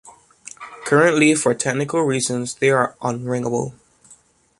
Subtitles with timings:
[0.87, 3.73] Currently for technical reasons they are unringable.